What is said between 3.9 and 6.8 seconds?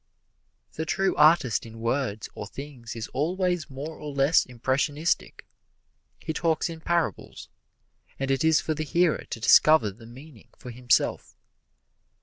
or less impressionistic he talks